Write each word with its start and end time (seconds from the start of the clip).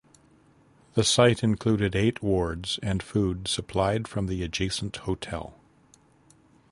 That 0.95 1.03
site 1.03 1.43
included 1.43 1.95
eight 1.95 2.23
wards 2.23 2.79
and 2.81 3.03
food 3.03 3.47
supplied 3.47 4.07
from 4.07 4.25
the 4.25 4.41
adjacent 4.43 4.95
hotel. 4.95 5.59